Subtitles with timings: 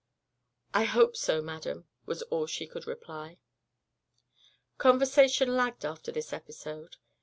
[0.73, 3.37] "I hope so, madam," was all she could reply.
[4.79, 6.97] Conversation lagged after this episode.